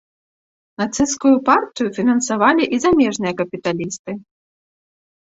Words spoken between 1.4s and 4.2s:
партыю фінансавалі і замежныя капіталісты.